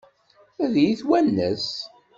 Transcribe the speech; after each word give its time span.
Ad 0.63 0.73
iyi-iwanes? 0.77 1.69